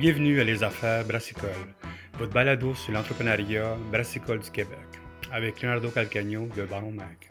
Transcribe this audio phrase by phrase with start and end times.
[0.00, 1.74] Bienvenue à Les Affaires Brassicole,
[2.18, 4.78] votre balado sur l'entrepreneuriat brassicole du Québec,
[5.30, 7.28] avec Leonardo Calcagno de Baron Mac.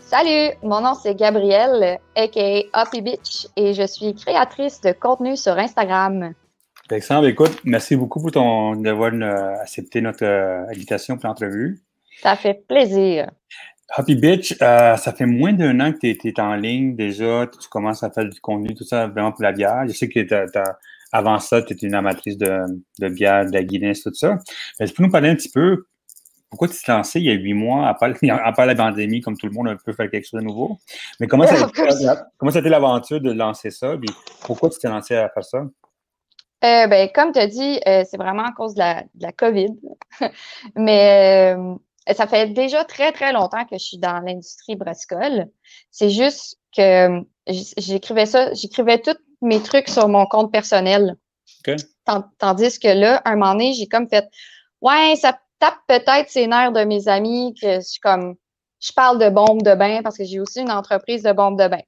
[0.00, 5.56] Salut, mon nom c'est Gabrielle, aka Happy Beach, et je suis créatrice de contenu sur
[5.56, 6.34] Instagram.
[6.90, 7.22] Excellent.
[7.22, 11.78] Écoute, merci beaucoup pour ton d'avoir euh, accepté notre euh, invitation pour l'entrevue.
[12.20, 13.30] Ça fait plaisir.
[13.90, 17.68] Happy Bitch, euh, ça fait moins d'un an que tu es, en ligne déjà, tu
[17.68, 19.84] commences à faire du contenu, tout ça, vraiment pour la bière.
[19.86, 20.18] Je sais que
[21.14, 22.64] avant ça, tu étais une amatrice de,
[22.98, 24.36] de, bière, de la Guinness, tout ça.
[24.80, 25.86] Mais tu peux nous parler un petit peu,
[26.50, 29.46] pourquoi tu t'es lancé il y a huit mois, à part, la pandémie, comme tout
[29.46, 30.76] le monde, peut faire quelque chose de nouveau?
[31.20, 33.96] Mais comment ça, a été l'aventure de lancer ça?
[33.96, 35.58] Puis pourquoi tu t'es lancé à faire ça?
[35.58, 39.30] Euh, ben, comme tu as dit, euh, c'est vraiment à cause de la, de la
[39.30, 39.68] COVID.
[40.76, 41.74] Mais euh,
[42.12, 45.46] ça fait déjà très, très longtemps que je suis dans l'industrie brassicole.
[45.92, 51.16] C'est juste que j'écrivais ça, j'écrivais tous mes trucs sur mon compte personnel.
[52.38, 54.28] Tandis que là, un moment donné, j'ai comme fait
[54.80, 58.36] Ouais, ça tape peut-être ces nerfs de mes amis que je suis comme
[58.84, 61.68] je parle de bombes de bain parce que j'ai aussi une entreprise de bombes de
[61.68, 61.80] bain.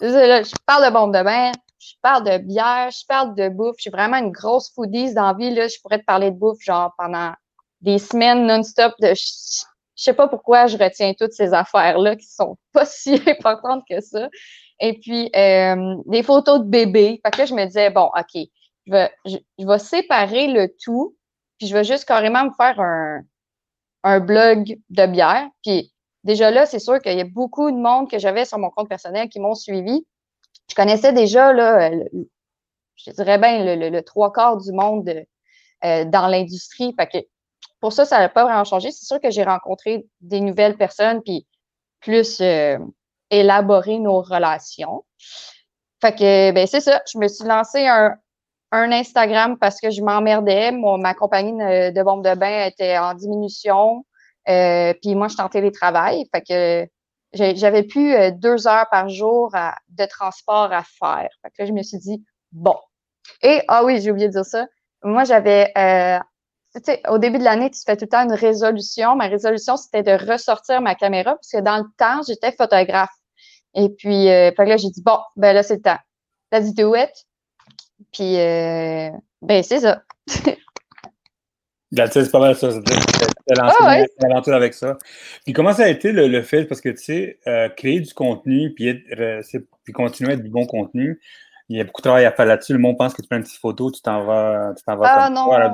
[0.00, 3.76] je, parle, de bombes de bain, je parle de bière, je parle de bouffe.
[3.78, 5.52] Je suis vraiment une grosse foodie dans la vie.
[5.52, 5.66] Là.
[5.66, 7.32] Je pourrais te parler de bouffe genre pendant
[7.80, 8.94] des semaines non-stop.
[9.00, 9.64] De, je,
[9.96, 14.28] sais pas pourquoi je retiens toutes ces affaires-là qui sont pas si importantes que ça.
[14.82, 17.20] Et puis, euh, des photos de bébés.
[17.24, 18.42] Fait que là, je me disais, bon, OK,
[18.86, 21.16] je vais, je, vais séparer le tout,
[21.58, 23.22] puis je vais juste carrément me faire un,
[24.02, 25.48] un blog de bière.
[25.62, 25.92] Puis
[26.24, 28.88] déjà là, c'est sûr qu'il y a beaucoup de monde que j'avais sur mon compte
[28.88, 30.04] personnel qui m'ont suivi.
[30.68, 31.92] Je connaissais déjà, là,
[32.96, 35.08] je dirais bien, le, le, trois quarts du monde
[35.84, 36.92] euh, dans l'industrie.
[36.98, 37.18] Fait que
[37.80, 38.90] pour ça, ça n'a pas vraiment changé.
[38.90, 41.46] C'est sûr que j'ai rencontré des nouvelles personnes, puis
[42.00, 42.78] plus euh,
[43.32, 45.04] élaborer nos relations.
[46.00, 47.02] Fait que, ben, c'est ça.
[47.12, 48.14] Je me suis lancé un,
[48.70, 50.70] un Instagram parce que je m'emmerdais.
[50.72, 54.04] Ma compagnie de bombe de bain était en diminution.
[54.48, 56.24] Euh, puis moi, je suis en télétravail.
[56.32, 56.88] Fait que
[57.32, 59.52] j'avais plus euh, deux heures par jour
[59.88, 61.28] de transport à faire.
[61.42, 62.76] Fait que là, je me suis dit, bon.
[63.42, 64.66] Et, ah oui, j'ai oublié de dire ça.
[65.04, 66.18] Moi, j'avais euh,
[67.08, 69.16] au début de l'année, tu fais tout le temps une résolution.
[69.16, 73.10] Ma résolution, c'était de ressortir ma caméra parce que dans le temps, j'étais photographe.
[73.74, 75.98] Et puis, euh, là, j'ai dit, bon, ben là, c'est le temps.
[76.52, 77.10] Let's do it.
[78.12, 79.10] Puis, euh,
[79.40, 80.02] ben, c'est ça.
[80.26, 80.58] c'est
[82.30, 82.68] pas mal ça.
[82.68, 84.96] Tu lancé aventure avec ça.
[85.44, 88.72] Puis comment ça a été le, fait, parce que tu sais, euh, créer du contenu,
[88.74, 91.20] puis, être, puis continuer à être du bon contenu,
[91.68, 92.72] il y a beaucoup de travail à faire là-dessus.
[92.72, 95.08] Le monde pense que tu prends une petite photo, tu t'en vas, tu t'en vas
[95.08, 95.72] ah, non, à la.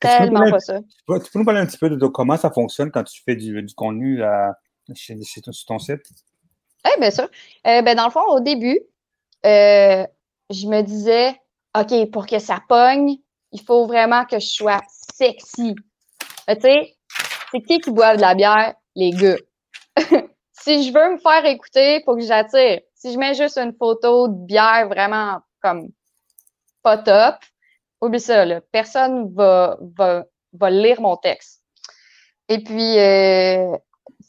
[0.00, 0.78] Tellement pas ça.
[0.78, 3.62] Tu peux, nous parler un petit peu de, comment ça fonctionne quand tu fais du,
[3.62, 4.22] du contenu
[4.94, 6.00] chez, ton, sur ton site?
[6.84, 7.28] Eh bien sûr.
[7.66, 8.80] Euh, ben, dans le fond, au début,
[9.46, 10.06] euh,
[10.50, 11.34] je me disais,
[11.78, 13.16] OK, pour que ça pogne,
[13.52, 14.80] il faut vraiment que je sois
[15.14, 15.74] sexy.
[16.48, 16.96] tu sais,
[17.52, 18.74] c'est qui qui boit de la bière?
[18.96, 19.36] Les gars.
[20.52, 22.80] si je veux me faire écouter, il faut que j'attire.
[22.94, 25.88] Si je mets juste une photo de bière vraiment comme
[26.82, 27.36] pas top,
[28.00, 28.60] oublie ça, là.
[28.72, 31.62] personne va, va, lire mon texte.
[32.48, 33.76] Et puis, euh,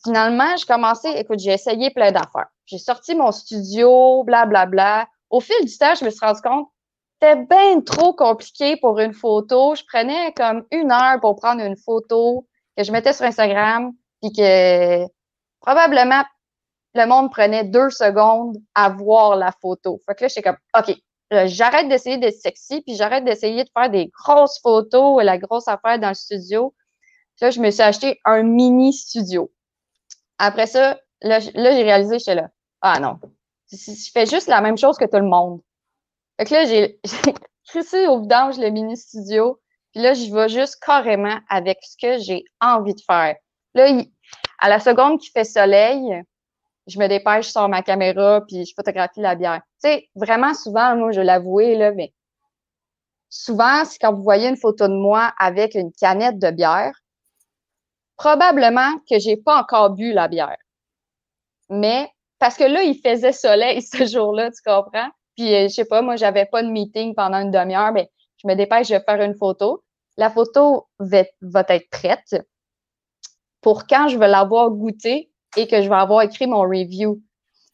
[0.04, 2.48] finalement, j'ai commencé, écoute, j'ai essayé plein d'affaires.
[2.66, 4.66] J'ai sorti mon studio, blablabla.
[4.66, 5.08] Bla, bla.
[5.30, 6.68] Au fil du temps, je me suis rendu compte
[7.22, 9.76] c'était bien trop compliqué pour une photo.
[9.76, 13.92] Je prenais comme une heure pour prendre une photo que je mettais sur Instagram,
[14.22, 15.06] puis que
[15.60, 16.24] probablement
[16.96, 20.02] le monde prenait deux secondes à voir la photo.
[20.06, 20.96] Fait que là, j'étais comme, OK,
[21.46, 26.00] j'arrête d'essayer d'être sexy, puis j'arrête d'essayer de faire des grosses photos, la grosse affaire
[26.00, 26.74] dans le studio.
[27.40, 29.52] Là, je me suis acheté un mini studio.
[30.44, 31.52] Après ça, là, j'ai
[31.84, 32.50] réalisé, j'étais là,
[32.82, 33.20] ah non,
[33.72, 35.62] je fais juste la même chose que tout le monde.
[36.40, 37.00] Fait que là, j'ai
[37.68, 42.18] crissé au vidange le mini studio, puis là, je vais juste carrément avec ce que
[42.18, 43.36] j'ai envie de faire.
[43.76, 44.02] Là,
[44.58, 46.24] à la seconde qui fait soleil,
[46.88, 49.62] je me dépêche, sur ma caméra, puis je photographie la bière.
[49.84, 52.16] Tu sais, vraiment souvent, moi, je l'avouer, là, mais
[53.30, 57.01] souvent, c'est quand vous voyez une photo de moi avec une canette de bière,
[58.22, 60.58] probablement que j'ai pas encore bu la bière.
[61.70, 62.08] Mais
[62.38, 65.10] parce que là, il faisait soleil ce jour-là, tu comprends?
[65.36, 68.48] Puis, euh, je sais pas, moi, j'avais pas de meeting pendant une demi-heure, mais je
[68.48, 69.84] me dépêche de faire une photo.
[70.18, 71.24] La photo va,
[71.70, 72.36] être prête
[73.60, 77.22] pour quand je vais l'avoir goûtée, et que je vais avoir écrit mon review.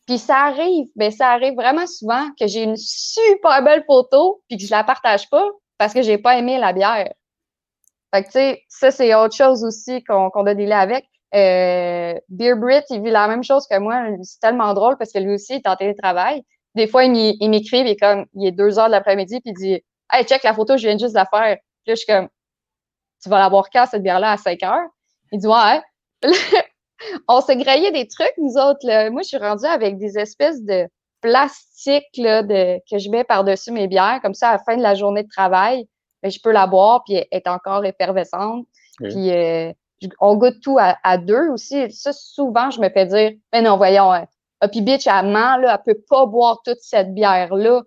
[0.07, 4.57] Puis ça arrive, mais ça arrive vraiment souvent que j'ai une super belle photo puis
[4.57, 5.47] que je la partage pas
[5.77, 7.13] parce que j'ai pas aimé la bière.
[8.13, 11.05] Fait que tu sais, ça c'est autre chose aussi qu'on qu'on doit dealer avec.
[11.35, 14.07] Euh, Beer Brit, il vit la même chose que moi.
[14.23, 16.43] C'est tellement drôle parce que lui aussi il est en télétravail.
[16.75, 19.83] des fois, il m'écrit, il comme, il est deux heures de l'après-midi, puis il dit,
[20.11, 21.57] hey, check la photo, je viens juste de la faire.
[21.57, 22.29] Puis là, je suis comme,
[23.21, 24.87] tu vas la boire quand cette bière-là à 5 heures?
[25.31, 25.81] Il dit, ouais.
[27.27, 28.79] on s'est grillé des trucs, nous autres.
[28.83, 29.09] Là.
[29.09, 30.87] Moi, je suis rendue avec des espèces de
[31.21, 34.19] plastique là, de, que je mets par-dessus mes bières.
[34.21, 35.87] Comme ça, à la fin de la journée de travail,
[36.23, 38.65] ben, je peux la boire, puis elle est encore effervescente.
[38.99, 39.71] Puis euh,
[40.19, 41.91] on goûte tout à, deux aussi.
[41.91, 44.25] Ça, souvent, je me fais dire, mais non, voyons, hein.
[44.61, 47.81] ah, puis bitch, elle ment, là, elle peut pas boire toute cette bière-là.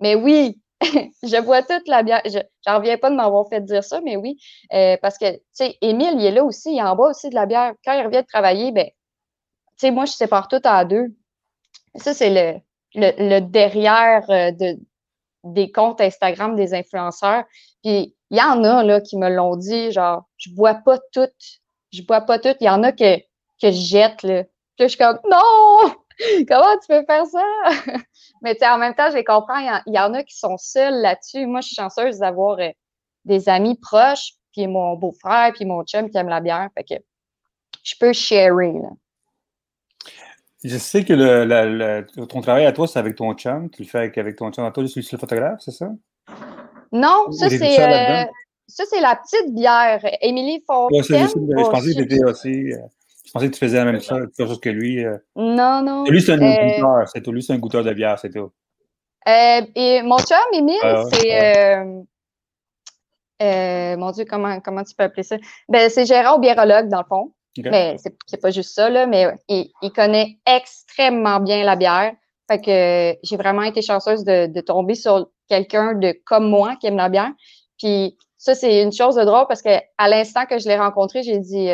[0.00, 0.60] Mais oui,
[1.22, 2.22] je bois toute la bière.
[2.24, 4.38] Je n'en reviens pas de m'avoir fait dire ça, mais oui.
[4.72, 7.34] Euh, parce que, tu sais, Émile, il est là aussi, il en boit aussi de
[7.34, 7.74] la bière.
[7.84, 8.92] Quand il revient de travailler, ben, tu
[9.78, 11.14] sais, moi, je sépare tout à deux.
[11.94, 12.60] Ça, c'est le,
[12.94, 14.78] le, derrière euh, de,
[15.44, 17.44] des comptes Instagram des influenceurs.
[17.82, 21.60] Puis, il y en a, là, qui me l'ont dit, genre, je bois pas toutes.
[21.92, 22.56] Je bois pas toutes.
[22.60, 24.44] Il y en a que, que je jette, là.
[24.76, 25.94] Puis je suis comme, non!
[26.48, 27.44] Comment tu peux faire ça?
[28.42, 29.58] Mais en même temps, je les comprends.
[29.86, 31.46] Il y, en, a qui sont seuls là-dessus.
[31.46, 32.70] Moi, je suis chanceuse d'avoir euh,
[33.24, 36.68] des amis proches, puis mon beau-frère, puis mon chum qui aime la bière.
[36.74, 37.02] Fait que
[37.82, 38.72] je peux sharer.
[38.72, 38.88] Là.
[40.64, 43.68] Je sais que le, ton travail à toi, c'est avec ton chum.
[43.70, 44.70] Tu le fais avec, ton chum.
[44.72, 45.88] Toi, tu es le photographe, c'est ça?
[46.92, 47.80] Non, ça, c'est.
[47.80, 48.24] Euh,
[48.68, 50.00] ça, c'est la petite bière.
[50.20, 51.02] Émilie Fontaine.
[51.02, 52.72] je pensais que étais aussi.
[52.72, 52.76] Euh,
[53.32, 55.02] je pensais que tu faisais la même chose, que lui.
[55.02, 55.16] Euh.
[55.36, 56.04] Non, non.
[56.04, 57.32] Lui, c'est un euh, goûteur, c'est tout.
[57.32, 58.52] Lui, c'est un goûteur de bière, c'est tout.
[59.26, 60.76] Euh, et mon chum, Émile,
[63.40, 63.96] c'est.
[63.96, 65.36] mon Dieu, comment, comment tu peux appeler ça?
[65.66, 67.32] Ben, c'est gérant au biérologue, dans le fond.
[67.58, 67.96] Mais
[68.26, 72.12] c'est pas juste ça, là, mais il, connaît extrêmement bien la bière.
[72.50, 76.86] Fait que j'ai vraiment été chanceuse de, de tomber sur quelqu'un de comme moi qui
[76.86, 77.32] aime la bière.
[77.78, 81.22] Puis ça, c'est une chose de drôle parce que à l'instant que je l'ai rencontré,
[81.22, 81.68] j'ai dit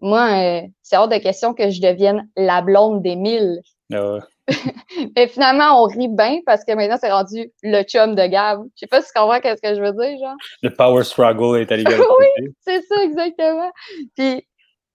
[0.00, 3.60] moi, euh, c'est hors de question que je devienne la blonde des mille.
[3.92, 4.18] Ah
[5.16, 8.62] Mais finalement, on rit bien parce que maintenant, c'est rendu le chum de Gab.
[8.74, 10.36] Je sais pas si tu comprends ce que je veux dire, genre.
[10.62, 11.84] Le power struggle est allé
[12.20, 13.70] Oui, c'est ça, exactement.
[14.14, 14.45] Puis,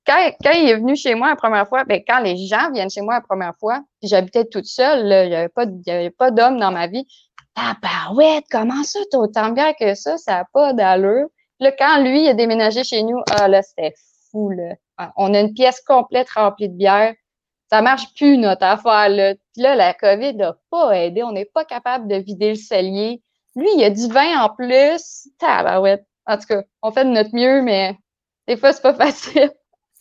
[0.06, 3.01] quand, il est venu chez moi la première fois, ben, quand les gens viennent chez
[3.01, 6.88] moi la première fois, puis j'habitais toute seule, il n'y avait pas, d'homme dans ma
[6.88, 7.06] vie.
[7.56, 11.27] Ah, bah ouais, comment ça, t'as autant bien que ça, ça n'a pas d'allure.
[11.59, 13.94] Là, quand lui a déménagé chez nous, ah là, c'était
[14.31, 14.75] fou, là.
[14.98, 17.13] Ah, on a une pièce complète remplie de bière.
[17.69, 19.36] Ça marche plus, notre affaire, là.
[19.53, 21.24] Puis là, la COVID n'a pas aidé.
[21.24, 23.21] On n'est pas capable de vider le cellier.
[23.56, 25.27] Lui, il a du vin en plus.
[25.39, 26.06] Tabarouette.
[26.25, 27.98] En tout cas, on fait de notre mieux, mais
[28.48, 29.51] des fois, c'est pas facile.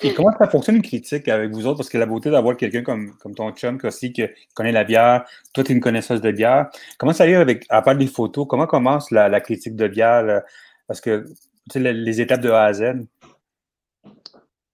[0.02, 1.78] Et comment ça fonctionne une critique avec vous autres?
[1.78, 4.22] Parce que la beauté d'avoir quelqu'un comme, comme ton chum aussi qui
[4.54, 6.70] connaît la bière, toi, tu es une connaisseuse de bière.
[6.98, 10.42] Comment ça arrive avec, à part des photos, comment commence la, critique de bière?
[10.86, 11.26] Parce que,
[11.70, 12.94] tu sais, les étapes de A à Z.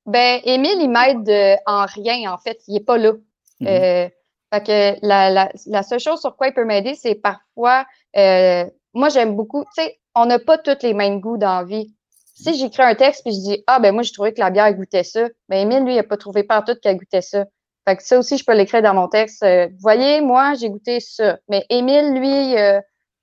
[0.06, 2.60] Ben, Émile, il m'aide euh, en rien, en fait.
[2.68, 3.12] Il n'est pas là.
[3.60, 3.66] Mhm.
[3.66, 4.08] Euh,
[4.54, 7.84] fait que la, la, seule chose sur quoi il peut m'aider, c'est parfois,
[8.16, 8.64] euh,
[8.94, 11.95] moi, j'aime beaucoup, tu sais, on n'a pas tous les mêmes goûts dans la vie.
[12.38, 14.72] Si j'écris un texte puis je dis, ah, ben, moi, je trouvais que la bière
[14.74, 17.46] goûtait ça, ben, Émile, lui, il n'a pas trouvé partout qu'elle goûtait ça.
[17.88, 19.44] Fait que ça aussi, je peux l'écrire dans mon texte.
[19.44, 21.38] Vous voyez, moi, j'ai goûté ça.
[21.48, 22.52] Mais Émile, lui,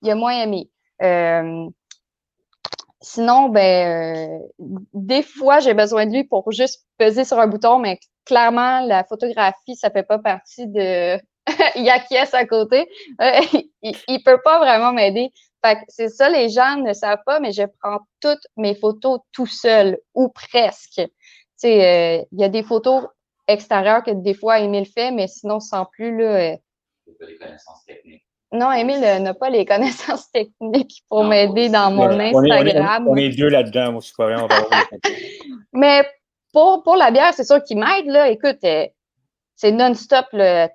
[0.02, 0.70] il a moins aimé.
[3.04, 4.40] Sinon, ben, euh,
[4.94, 9.04] des fois, j'ai besoin de lui pour juste peser sur un bouton, mais clairement, la
[9.04, 11.18] photographie, ça fait pas partie de.
[11.76, 12.88] il acquiesce à côté.
[13.22, 13.42] Euh,
[13.82, 15.34] il, il, peut pas vraiment m'aider.
[15.64, 19.46] Fait c'est ça, les gens ne savent pas, mais je prends toutes mes photos tout
[19.46, 20.96] seul, ou presque.
[20.98, 21.10] Tu
[21.56, 23.06] sais, euh, il y a des photos
[23.48, 26.58] extérieures que des fois Emile fait, mais sinon, sans plus, là.
[26.58, 28.26] pas les connaissances techniques.
[28.52, 33.08] Non, Émile n'a pas les connaissances techniques pour m'aider dans mon Instagram.
[33.08, 34.48] On est, deux là-dedans, moi, je suis pas vraiment.
[35.74, 36.08] Mais
[36.54, 38.06] pour, pour la bière, c'est sûr qu'il m'aide.
[38.06, 38.30] Là.
[38.30, 38.86] Écoute, euh,
[39.64, 40.26] c'est non-stop.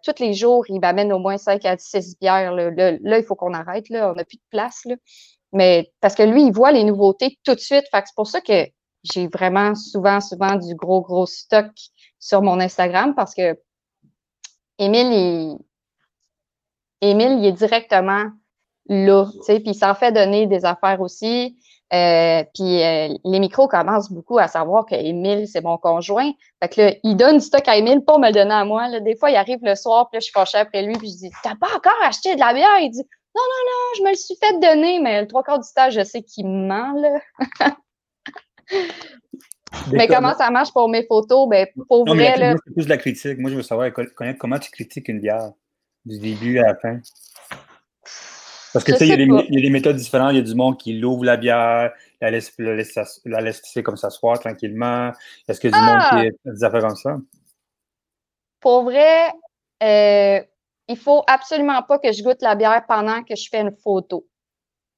[0.02, 2.54] Tous les jours, il m'amène au moins 5 à 6 bières.
[2.54, 3.90] Là, il faut qu'on arrête.
[3.90, 4.10] Là.
[4.10, 4.84] On n'a plus de place.
[5.52, 7.84] Mais parce que lui, il voit les nouveautés tout de suite.
[7.92, 8.66] C'est pour ça que
[9.02, 11.66] j'ai vraiment souvent, souvent du gros, gros stock
[12.18, 13.58] sur mon Instagram parce que
[14.78, 15.58] Émile, il,
[17.02, 18.24] Émile, il est directement
[18.86, 21.58] là, puis il s'en fait donner des affaires aussi.
[21.92, 26.30] Euh, puis euh, les micros commencent beaucoup à savoir que Émile, c'est mon conjoint.
[26.62, 28.88] Fait que là, il donne du stock à Émile pour me le donner à moi.
[28.88, 29.00] Là.
[29.00, 31.16] Des fois, il arrive le soir, puis là, je suis fâchée après lui, puis je
[31.16, 32.78] dis T'as pas encore acheté de la bière?
[32.80, 33.02] Il dit
[33.34, 35.88] Non, non, non, je me le suis fait donner, mais le trois quarts du temps,
[35.88, 37.20] je sais qu'il ment, là.
[39.92, 41.48] mais comment ça marche pour mes photos?
[41.48, 42.54] Ben, pour vrai, là.
[42.66, 43.38] C'est plus de la critique.
[43.38, 45.52] Moi, je veux savoir connaître comment tu critiques une bière
[46.04, 47.00] du début à la fin?
[48.72, 50.32] Parce que tu sais, il, y, a des méthodes différentes.
[50.32, 53.62] Il y a du monde qui l'ouvre la bière, la laisse, la laisse, la laisse
[53.84, 55.12] comme s'asseoir tranquillement.
[55.48, 56.48] Est-ce que du monde qui ah!
[56.48, 57.16] a des affaires comme ça?
[58.60, 59.32] Pour vrai,
[59.82, 60.42] euh,
[60.88, 64.26] il faut absolument pas que je goûte la bière pendant que je fais une photo.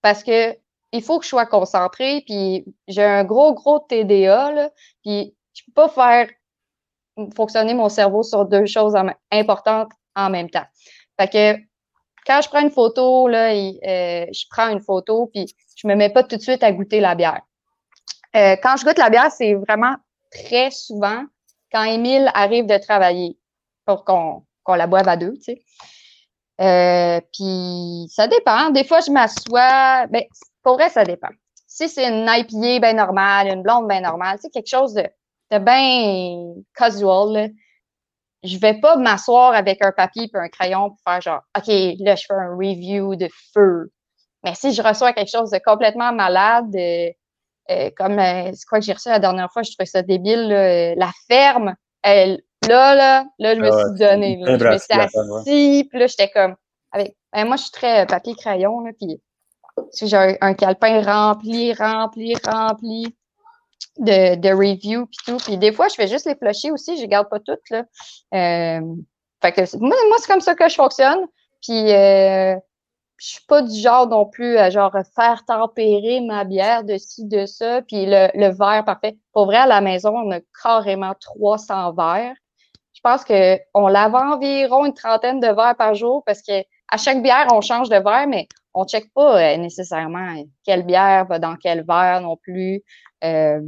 [0.03, 0.57] Parce que
[0.93, 4.71] il faut que je sois concentrée, puis j'ai un gros, gros TDA, là,
[5.05, 6.29] puis je peux pas faire
[7.37, 8.97] fonctionner mon cerveau sur deux choses
[9.31, 10.67] importantes en même temps.
[11.21, 11.70] Fait que
[12.31, 16.11] quand je prends une photo, là, euh, je prends une photo, puis je me mets
[16.11, 17.41] pas tout de suite à goûter la bière.
[18.37, 19.97] Euh, quand je goûte la bière, c'est vraiment
[20.31, 21.25] très souvent
[21.73, 23.37] quand Émile arrive de travailler
[23.85, 25.35] pour qu'on la boive à deux.
[26.61, 28.71] Euh, puis ça dépend.
[28.71, 30.07] Des fois, je m'assois.
[30.07, 30.23] Ben,
[30.63, 31.31] pour vrai, ça dépend.
[31.67, 35.05] Si c'est une IPA bien normale, une blonde bien normale, c'est quelque chose de,
[35.51, 37.51] de bien casual,
[38.43, 42.17] je vais pas m'asseoir avec un papier et un crayon pour faire genre, OK, là,
[42.17, 43.91] je fais un review de feu.
[44.45, 47.11] Mais si je reçois quelque chose de complètement malade, euh,
[47.71, 50.49] euh, comme euh, c'est quoi que j'ai reçu la dernière fois, je trouvais ça débile,
[50.49, 54.41] la ferme, elle, là, là, là, je me ah suis donné.
[54.43, 56.57] je me suis assis, puis là, j'étais comme,
[56.93, 59.21] avec, ben, moi, je suis très papier-crayon, là, puis
[60.01, 63.15] j'ai un, un calepin rempli, rempli, rempli
[63.99, 65.37] de, de review puis tout.
[65.39, 67.69] Puis des fois, je fais juste les flusher aussi, je garde pas toutes.
[67.71, 67.85] Là.
[68.35, 68.81] Euh,
[69.43, 71.27] fait que moi, moi c'est comme ça que je fonctionne.
[71.63, 72.57] Puis euh,
[73.19, 77.27] je suis pas du genre non plus à genre faire tempérer ma bière de ci,
[77.27, 77.83] de ça.
[77.83, 79.19] Puis le, le verre parfait.
[79.33, 82.37] Pour vrai, à la maison, on a carrément 300 verres.
[82.93, 87.23] Je pense qu'on lave environ une trentaine de verres par jour parce que à chaque
[87.23, 91.39] bière, on change de verre, mais on ne check pas euh, nécessairement quelle bière va
[91.39, 92.83] dans quel verre non plus.
[93.25, 93.61] Euh,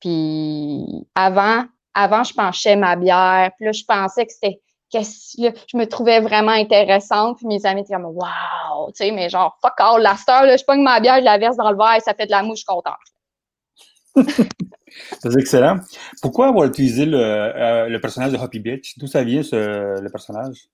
[0.00, 0.84] puis
[1.14, 4.60] avant, avant, je penchais ma bière, puis là, je pensais que c'était
[4.90, 8.90] que je me trouvais vraiment intéressante, puis mes amis étaient comme Wow!
[8.96, 11.36] Tu sais, mais genre fuck all, la star, là, je pogne ma bière, je la
[11.36, 12.94] verse dans le verre, ça fait de la mouche contente.
[15.20, 15.76] C'est excellent.
[16.22, 18.98] Pourquoi avoir utilisé le, euh, le personnage de Happy Bitch?
[18.98, 20.68] D'où ça vient, ce, le personnage?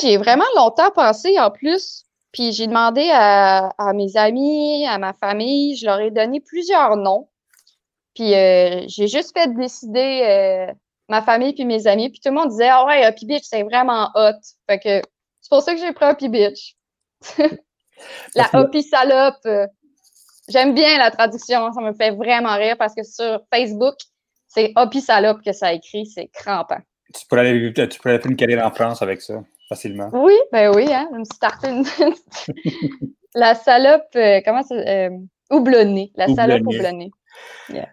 [0.00, 5.76] j'ai vraiment longtemps pensé, en plus, puis j'ai demandé à, mes amis, à ma famille,
[5.76, 7.28] je leur ai donné plusieurs noms.
[8.14, 10.72] Puis euh, j'ai juste fait décider euh,
[11.08, 12.08] ma famille puis mes amis.
[12.10, 14.32] Puis tout le monde disait Ah ouais, Happy Bitch, c'est vraiment hot.
[14.68, 15.06] Fait que
[15.40, 16.74] c'est pour ça que j'ai pris Happy Bitch.
[18.34, 19.46] la Happy salope.
[20.48, 23.94] J'aime bien la traduction, ça me fait vraiment rire parce que sur Facebook,
[24.48, 26.80] c'est Happy salope que ça écrit, c'est crampant.
[27.14, 29.42] Tu pourrais, tu pourrais une carrière en France avec ça
[29.72, 30.10] facilement.
[30.12, 31.08] Oui, ben oui, hein,
[31.64, 31.84] une...
[33.34, 35.10] la salope, euh, comment ça, euh,
[35.50, 37.10] houblonnée, la salope houblonnée.
[37.70, 37.86] il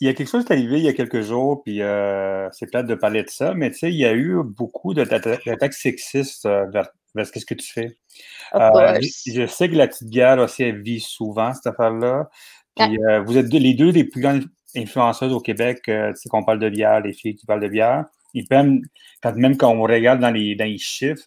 [0.00, 2.70] y a quelque chose qui est arrivé il y a quelques jours, puis euh, c'est
[2.70, 6.46] plate de parler de ça, mais tu sais, il y a eu beaucoup d'attaques sexistes
[6.46, 7.98] vers, ce que tu fais?
[8.54, 12.30] je, sais que la petite guerre aussi, elle vit souvent cette affaire-là.
[12.76, 16.60] Puis vous êtes les deux des plus grandes influenceuses au Québec, tu sais, qu'on parle
[16.60, 20.30] de bière, les filles qui parlent de bière ils quand, même quand on regarde dans
[20.30, 21.24] les, dans les chiffres,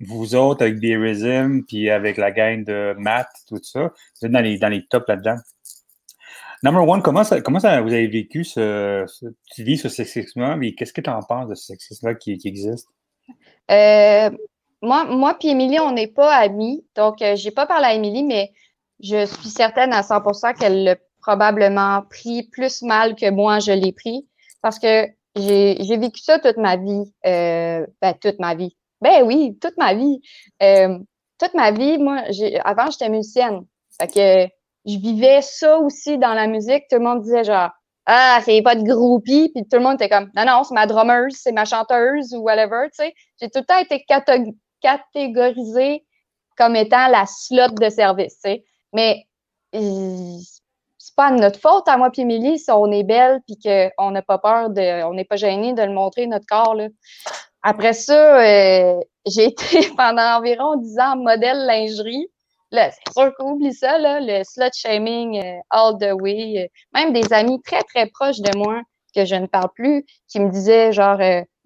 [0.00, 4.32] vous autres, avec des Rhythm, puis avec la gang de Matt, tout ça, vous êtes
[4.32, 5.36] dans les, dans les tops là-dedans.
[6.62, 9.04] Number one, comment, ça, comment ça, vous avez vécu ce,
[9.54, 12.48] tu vis ce sexisme-là, mais qu'est-ce que tu en penses de ce sexisme-là qui, qui,
[12.48, 12.88] existe?
[13.70, 14.30] Euh,
[14.82, 18.24] moi, moi puis Émilie, on n'est pas amis, donc euh, j'ai pas parlé à Émilie,
[18.24, 18.52] mais
[19.00, 23.92] je suis certaine à 100% qu'elle l'a probablement pris plus mal que moi je l'ai
[23.92, 24.26] pris,
[24.62, 27.12] parce que j'ai vécu ça toute ma vie.
[27.26, 28.76] Euh, ben, toute ma vie.
[29.00, 30.20] Ben oui, toute ma vie.
[30.62, 30.98] Euh,
[31.38, 32.22] toute ma vie, moi,
[32.64, 33.66] avant, j'étais musicienne.
[34.00, 34.52] Fait que
[34.86, 36.84] je vivais ça aussi dans la musique.
[36.90, 37.70] Tout le monde disait genre
[38.06, 39.50] Ah, c'est pas de groupie.
[39.54, 42.38] Puis tout le monde était comme Non, non, c'est ma drummeuse, c'est ma chanteuse ou
[42.38, 42.88] whatever.
[42.90, 44.04] Tu sais, j'ai tout le temps été
[44.80, 46.04] catégorisée
[46.56, 48.34] comme étant la slot de service.
[48.42, 48.64] Tu sais.
[48.92, 49.26] Mais
[51.06, 54.22] c'est pas notre faute à moi et Émilie si on est belle puis qu'on n'a
[54.22, 56.88] pas peur de, on n'est pas gêné de le montrer notre corps là.
[57.62, 62.26] Après ça, euh, j'ai été pendant environ 10 ans modèle lingerie.
[62.72, 66.64] Là, c'est sûr qu'on oublie ça là, le slut shaming euh, all the way.
[66.64, 68.80] Euh, même des amis très très proches de moi
[69.14, 71.18] que je ne parle plus qui me disaient genre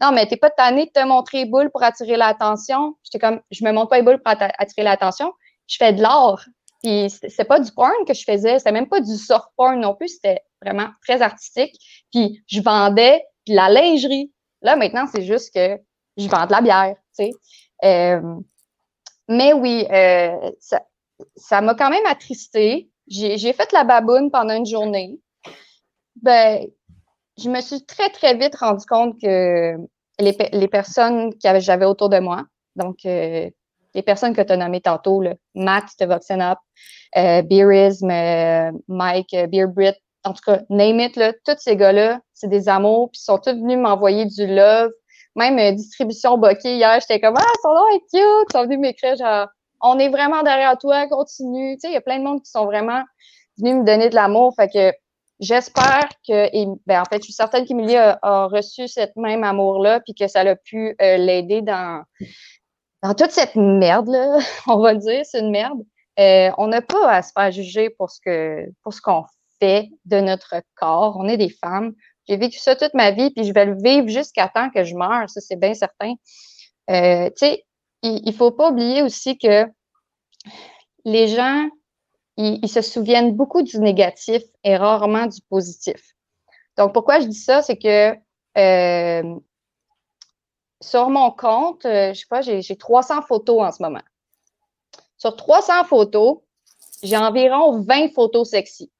[0.02, 2.94] non mais t'es pas tannée de te montrer boule pour attirer l'attention.
[3.04, 5.32] J'étais comme je me montre pas les boules pour attirer l'attention.
[5.66, 6.44] Je fais de l'art.
[6.82, 9.94] Puis c'est pas du porn que je faisais, c'était même pas du soft porn non
[9.94, 11.74] plus, c'était vraiment très artistique.
[12.12, 14.32] Puis je vendais de la lingerie.
[14.62, 15.78] Là, maintenant, c'est juste que
[16.16, 17.30] je vends de la bière, tu sais.
[17.84, 18.20] Euh,
[19.28, 20.50] mais oui, euh,
[21.36, 22.90] ça m'a quand même attristé.
[23.06, 25.18] J'ai fait la baboune pendant une journée.
[26.16, 26.66] Ben,
[27.38, 29.76] je me suis très, très vite rendu compte que
[30.18, 32.44] les, les personnes que j'avais autour de moi,
[32.76, 33.50] donc euh,
[33.94, 35.22] les personnes que tu as nommées tantôt,
[35.54, 36.58] Max de Voxen Up,
[37.16, 39.94] euh, Beerism, euh, Mike, euh, Beer Brit,
[40.24, 43.38] en tout cas, name it, là, tous ces gars-là, c'est des amours, puis ils sont
[43.38, 44.90] tous venus m'envoyer du love
[45.36, 48.48] même euh, distribution bokeh hier, j'étais comme Ah, ça doit être cute!
[48.48, 49.48] Ils sont venus m'écrire genre
[49.80, 51.74] On est vraiment derrière toi, continue.
[51.74, 53.02] Tu sais, il y a plein de monde qui sont vraiment
[53.58, 54.54] venus me donner de l'amour.
[54.56, 54.92] Fait que
[55.38, 60.00] j'espère que, et, ben, en fait, je suis certaine qu'Emilie a, reçu cette même amour-là,
[60.00, 62.02] puis que ça a pu euh, l'aider dans,
[63.02, 65.80] dans toute cette merde-là, on va le dire, c'est une merde.
[66.18, 69.24] Euh, on n'a pas à se faire juger pour ce que pour ce qu'on
[69.60, 71.16] fait de notre corps.
[71.18, 71.94] On est des femmes.
[72.28, 74.94] J'ai vécu ça toute ma vie, puis je vais le vivre jusqu'à temps que je
[74.94, 76.14] meure, ça c'est bien certain.
[76.90, 77.64] Euh, tu sais,
[78.02, 79.66] il, il faut pas oublier aussi que
[81.04, 81.68] les gens,
[82.36, 86.14] ils, ils se souviennent beaucoup du négatif et rarement du positif.
[86.76, 88.14] Donc, pourquoi je dis ça, c'est que
[88.58, 89.40] euh,
[90.80, 94.02] sur mon compte, euh, je sais pas, j'ai j'ai 300 photos en ce moment.
[95.16, 96.38] Sur 300 photos,
[97.02, 98.90] j'ai environ 20 photos sexy.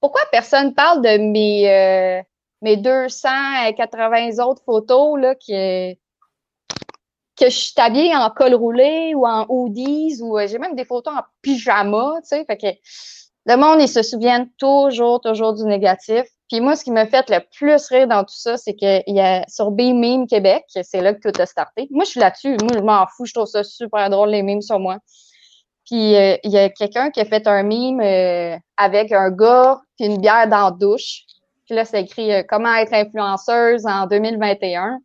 [0.00, 2.22] Pourquoi personne parle de mes, euh,
[2.60, 5.94] mes 280 autres photos là, que,
[7.40, 11.14] je suis habillée en col roulé ou en hoodies ou euh, j'ai même des photos
[11.14, 12.44] en pyjama, tu sais.
[12.44, 12.80] Fait
[13.46, 16.24] le monde, ils se souviennent toujours, toujours du négatif.
[16.52, 19.20] Puis moi, ce qui m'a fait le plus rire dans tout ça, c'est qu'il y
[19.20, 21.88] a sur B-Meme Québec, c'est là que tout a starté.
[21.90, 22.58] Moi, je suis là-dessus.
[22.60, 23.24] Moi, je m'en fous.
[23.24, 24.98] Je trouve ça super drôle, les memes sur moi.
[25.86, 29.80] Puis euh, il y a quelqu'un qui a fait un meme euh, avec un gars
[29.96, 31.22] puis une bière dans la douche.
[31.64, 34.98] Puis là, c'est écrit euh, Comment être influenceuse en 2021.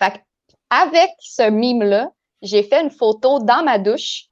[0.00, 0.20] Fait
[0.68, 2.10] avec ce meme-là,
[2.42, 4.24] j'ai fait une photo dans ma douche.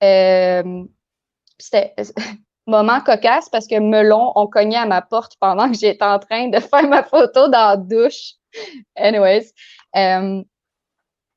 [0.00, 1.94] C'était
[2.66, 6.48] moment cocasse parce que Melon ont cogné à ma porte pendant que j'étais en train
[6.48, 8.32] de faire ma photo dans la douche.
[8.96, 9.52] Anyways.
[9.96, 10.42] Euh,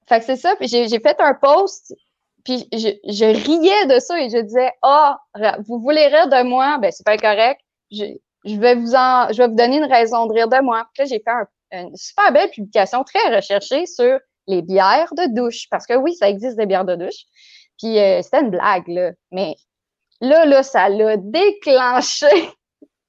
[0.08, 0.56] fait que c'est ça.
[0.56, 1.94] Puis j'ai fait un post
[2.44, 5.20] puis je, riais de ça et je disais Ah,
[5.68, 6.78] vous voulez rire de moi?
[6.80, 7.62] Ben, c'est pas correct.
[7.92, 8.06] Je,
[8.46, 10.88] vais vous en je vais vous donner une raison de rire de moi.
[10.94, 15.34] Puis là, j'ai fait un- une super belle publication très recherchée sur les bières de
[15.36, 15.68] douche.
[15.70, 17.26] Parce que oui, ça existe des bières de douche.
[17.78, 19.12] Puis euh, c'était une blague, là.
[19.32, 19.56] Mais
[20.22, 22.28] là, là, ça l'a déclenché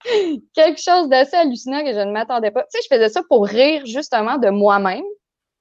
[0.55, 2.63] quelque chose d'assez hallucinant que je ne m'attendais pas.
[2.63, 5.05] Tu sais, je faisais ça pour rire justement de moi-même.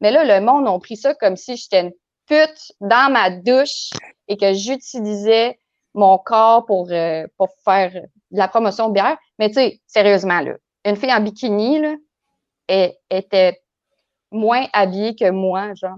[0.02, 1.92] Mais là, le monde a pris ça comme si j'étais une
[2.28, 3.90] pute dans ma douche
[4.28, 5.60] et que j'utilisais
[5.94, 7.92] mon corps pour, euh, pour faire
[8.32, 9.18] la promotion de bière.
[9.40, 10.54] Mais tu sais, sérieusement, là,
[10.86, 11.96] une fille en bikini, là,
[13.10, 13.60] était
[14.32, 15.98] moins habillée que moi, genre.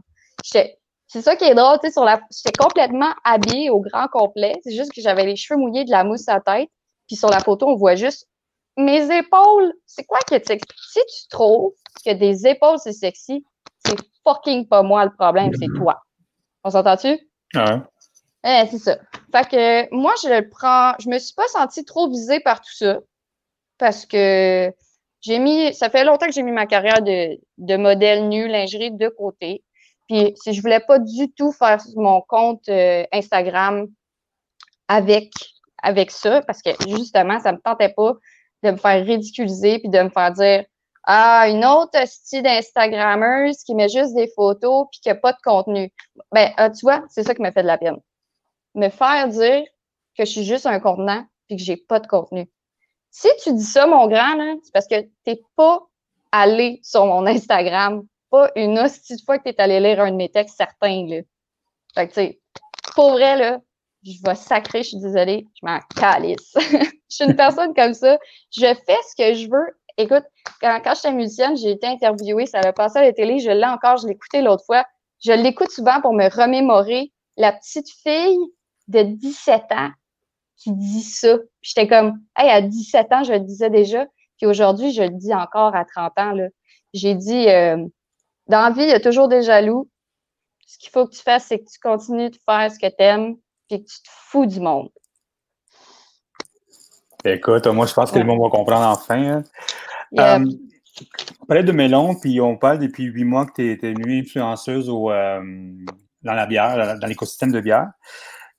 [1.11, 4.55] C'est ça qui est drôle, tu sais, sur la, j'étais complètement habillée au grand complet.
[4.63, 6.69] C'est juste que j'avais les cheveux mouillés, de la mousse à la tête.
[7.05, 8.29] Puis sur la photo, on voit juste
[8.77, 9.73] mes épaules.
[9.85, 10.65] C'est quoi est sexy?
[10.93, 11.73] Si tu trouves
[12.05, 13.45] que des épaules, c'est sexy,
[13.85, 16.01] c'est fucking pas moi le problème, c'est toi.
[16.63, 17.19] On s'entend-tu?
[17.55, 17.81] Ouais.
[18.45, 18.97] Eh, c'est ça.
[19.33, 20.93] Fait que moi, je le prends.
[20.99, 22.99] Je me suis pas sentie trop visée par tout ça.
[23.77, 24.71] Parce que
[25.19, 25.73] j'ai mis.
[25.73, 29.61] Ça fait longtemps que j'ai mis ma carrière de, de modèle nu, lingerie de côté.
[30.11, 33.87] Puis si je voulais pas du tout faire mon compte euh, Instagram
[34.89, 35.31] avec,
[35.81, 38.15] avec ça, parce que justement, ça me tentait pas
[38.61, 40.65] de me faire ridiculiser puis de me faire dire
[41.05, 45.37] Ah, une autre style d'Instagrammeuse qui met juste des photos puis qui a pas de
[45.45, 45.93] contenu.
[46.33, 47.97] Ben, ah, tu vois, c'est ça qui me fait de la peine.
[48.75, 49.63] Me faire dire
[50.17, 52.51] que je suis juste un contenant puis que j'ai pas de contenu.
[53.11, 55.79] Si tu dis ça, mon grand, c'est parce que t'es pas
[56.33, 60.15] allé sur mon Instagram, pas une hostie de fois que t'es allé lire un de
[60.15, 61.17] mes textes certains, là.
[61.93, 62.41] Fait que, tu sais,
[62.95, 63.59] pour vrai, là,
[64.03, 66.53] je vais sacrer, je suis désolée, je m'en calisse.
[66.55, 68.17] je suis une personne comme ça.
[68.51, 69.77] Je fais ce que je veux.
[69.97, 70.23] Écoute,
[70.61, 73.65] quand, quand j'étais musicienne, j'ai été interviewée, ça avait passé à la télé, je l'ai
[73.65, 74.85] encore, je écouté l'autre fois.
[75.23, 78.39] Je l'écoute souvent pour me remémorer la petite fille
[78.87, 79.91] de 17 ans
[80.57, 81.37] qui dit ça.
[81.61, 84.05] J'étais comme, hey, à 17 ans, je le disais déjà.
[84.37, 86.33] Puis aujourd'hui, je le dis encore à 30 ans.
[86.93, 87.85] J'ai dit, euh,
[88.51, 89.89] dans la vie, il y a toujours des jaloux.
[90.67, 92.95] Ce qu'il faut que tu fasses, c'est que tu continues de faire ce que tu
[92.99, 93.35] aimes,
[93.67, 94.89] puis que tu te fous du monde.
[97.23, 99.37] Écoute, moi, je pense que le monde va comprendre enfin.
[99.37, 99.43] hein.
[100.11, 100.39] Yeah.
[100.39, 100.45] Euh,
[101.41, 104.89] on parlait de Mélon, puis on parle depuis huit mois que tu es, devenue influenceuse
[104.89, 105.41] au, euh,
[106.21, 107.91] dans la bière, dans l'écosystème de bière.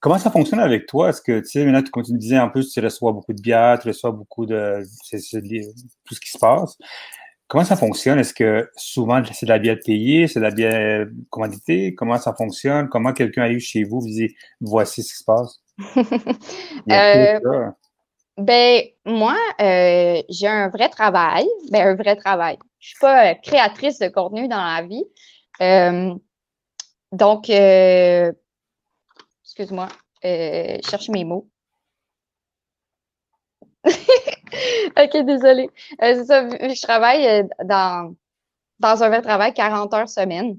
[0.00, 1.10] Comment ça fonctionne avec toi?
[1.10, 3.42] Est-ce que, tu sais, maintenant, tu, tu me disais en plus, tu reçois beaucoup de
[3.42, 5.18] bière, tu reçois beaucoup de, c'est,
[6.04, 6.76] tout ce qui se passe.
[7.52, 8.18] Comment ça fonctionne?
[8.18, 11.94] Est-ce que souvent, c'est de la bière payée, c'est de la bière commanditée?
[11.94, 12.88] Comment ça fonctionne?
[12.88, 15.60] Comment quelqu'un arrive chez vous, vous dit, voici ce qui se passe?
[16.90, 17.70] Euh.
[18.38, 21.46] Ben, moi, euh, j'ai un vrai travail.
[21.70, 22.56] Ben, un vrai travail.
[22.78, 25.04] Je suis pas euh, créatrice de contenu dans la vie.
[25.60, 26.14] Euh,
[27.12, 28.32] donc, euh,
[29.44, 29.88] excuse-moi,
[30.24, 31.51] euh, je cherche mes mots.
[33.84, 35.70] OK, désolée.
[36.02, 38.14] Euh, c'est ça, je travaille euh, dans,
[38.78, 40.58] dans un vrai travail, 40 heures semaine.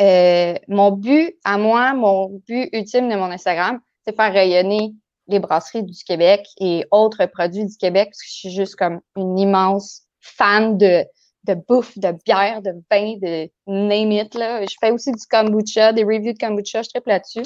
[0.00, 4.94] Euh, mon but à moi, mon but ultime de mon Instagram, c'est faire rayonner
[5.28, 9.00] les brasseries du Québec et autres produits du Québec, parce que je suis juste comme
[9.16, 11.04] une immense fan de,
[11.44, 14.34] de bouffe, de bière, de vin, de name it.
[14.34, 14.64] Là.
[14.64, 17.44] Je fais aussi du kombucha, des reviews de kombucha, je tripe là-dessus.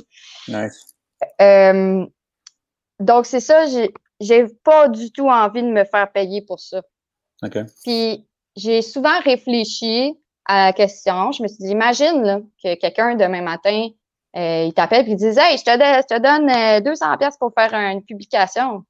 [0.49, 0.95] Nice.
[1.41, 2.07] Euh,
[3.01, 3.67] donc, c'est ça,
[4.21, 6.83] j'ai, pas du tout envie de me faire payer pour ça.
[7.45, 7.59] OK.
[7.85, 8.27] Puis,
[8.57, 11.33] j'ai souvent réfléchi à la question.
[11.33, 13.89] Je me suis dit, imagine là, que quelqu'un demain matin,
[14.37, 17.17] euh, il t'appelle et il dit Hey, je te, donne- je te donne euh, 200
[17.19, 18.85] pièces pour faire une publication.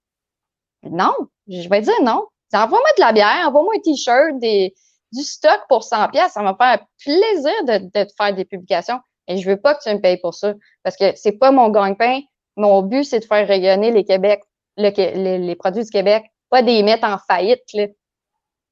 [0.83, 1.13] Non,
[1.49, 2.27] je vais dire non.
[2.53, 4.75] Envoie-moi de la bière, envoie-moi un t-shirt, des,
[5.13, 6.33] du stock pour 100 pièces.
[6.33, 9.01] Ça va me faire plaisir de, de te faire des publications.
[9.29, 11.69] Et je veux pas que tu me payes pour ça parce que c'est pas mon
[11.71, 12.21] gagne-pain.
[12.57, 14.43] Mon but, c'est de faire rayonner les Québec,
[14.77, 17.63] les, produits du Québec, pas des mettre en faillite.
[17.75, 17.87] Là.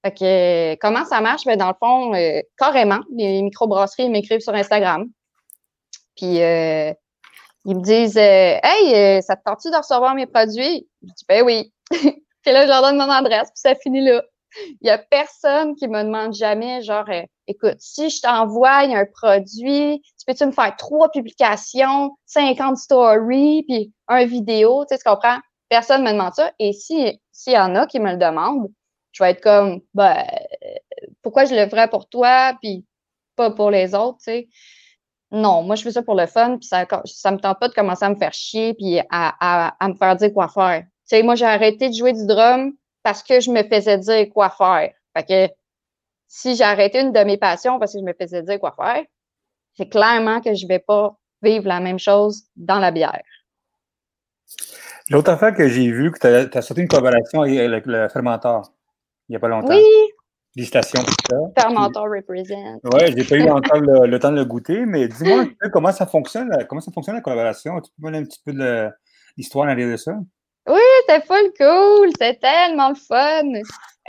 [0.04, 1.44] Fait que euh, comment ça marche?
[1.44, 5.06] Ben, dans le fond, euh, carrément, les microbrasseries m'écrivent sur Instagram.
[6.16, 6.92] Puis euh,
[7.64, 10.86] ils me disent Hey, ça te tente-tu de recevoir mes produits?
[11.02, 11.72] Je dis Ben oui.
[11.90, 14.22] puis là, je leur donne mon adresse, puis ça finit là.
[14.80, 17.08] Il y a personne qui me demande jamais, genre,
[17.48, 23.92] écoute, si je t'envoie un produit, tu peux-tu me faire trois publications, 50 stories, puis
[24.06, 25.38] un vidéo, tu sais, tu comprends?
[25.68, 26.52] Personne me demande ça.
[26.58, 28.70] Et si s'il y en a qui me le demandent,
[29.12, 30.24] je vais être comme, ben,
[31.22, 32.84] pourquoi je le ferais pour toi, puis
[33.36, 34.48] pas pour les autres, tu sais?
[35.30, 37.74] Non, moi, je fais ça pour le fun, puis ça, ça me tente pas de
[37.74, 40.82] commencer à me faire chier, puis à, à, me faire dire quoi faire.
[40.82, 42.72] Tu sais, moi, j'ai arrêté de jouer du drum
[43.02, 44.92] parce que je me faisais dire quoi faire.
[45.16, 45.54] Fait que
[46.28, 49.04] si j'ai arrêté une de mes passions parce que je me faisais dire quoi faire,
[49.76, 53.22] c'est clairement que je vais pas vivre la même chose dans la bière.
[55.10, 58.70] L'autre affaire que j'ai vu, que tu as, sorti une collaboration avec le fermenteur
[59.28, 59.74] il n'y a pas longtemps.
[59.74, 59.84] Oui,
[60.54, 61.62] Félicitations pour ça.
[61.62, 62.78] Fermentor represent.
[62.84, 65.68] Ouais, j'ai pas eu encore le, le temps de le goûter, mais dis-moi un peu
[65.70, 67.80] comment ça fonctionne, la- comment ça fonctionne la collaboration?
[67.80, 68.90] Tu peux me donner un petit peu de
[69.36, 70.12] l'histoire derrière de ça?
[70.66, 73.42] C'était full cool, c'était tellement le fun.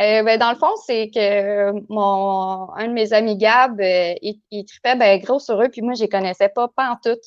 [0.02, 4.42] Euh, ben, dans le fond, c'est que mon un de mes amis Gab, euh, il,
[4.52, 7.20] il tripait ben, gros sur eux, puis moi, je les connaissais pas, pas en tout.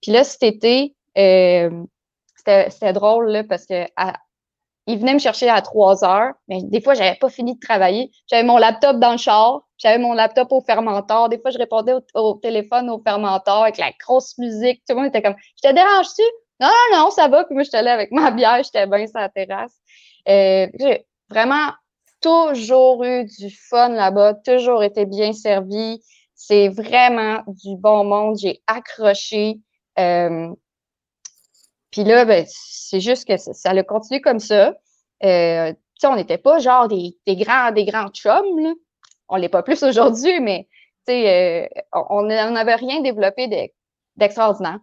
[0.00, 1.70] Puis là, cet été, euh,
[2.44, 4.14] c'était drôle là, parce que à-
[4.86, 8.10] il venait me chercher à 3 heures, mais des fois, j'avais pas fini de travailler.
[8.28, 11.28] J'avais mon laptop dans le char, j'avais mon laptop au fermenteur.
[11.28, 14.82] Des fois, je répondais au, téléphone au fermenteur avec la grosse musique.
[14.86, 16.22] Tout le monde était comme Je te dérange-tu?
[16.60, 17.44] Non, non, non, ça va.
[17.44, 19.74] Puis moi, j'étais là avec ma bière, j'étais bien sur la terrasse.
[20.28, 21.70] Euh, j'ai vraiment
[22.20, 26.02] toujours eu du fun là-bas, toujours été bien servi.
[26.34, 28.36] C'est vraiment du bon monde.
[28.38, 29.60] J'ai accroché.
[29.98, 30.48] Euh,
[31.90, 34.74] puis là, ben, c'est juste que ça, ça a continué comme ça.
[35.24, 35.72] Euh,
[36.04, 38.72] on n'était pas genre des, des grands, des grands chums, là.
[39.28, 40.66] On l'est pas plus aujourd'hui, mais
[41.08, 43.70] euh, on n'avait rien développé de-
[44.16, 44.78] d'extraordinaire.